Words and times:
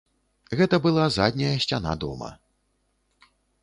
Гэта 0.61 0.79
была 0.85 1.05
задняя 1.17 1.53
сцяна 1.67 1.93
дома. 2.07 2.29